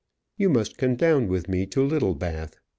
"You 0.35 0.49
must 0.49 0.79
come 0.79 0.95
down 0.95 1.27
with 1.27 1.47
me 1.47 1.67
to 1.67 1.83
Littlebath. 1.85 2.55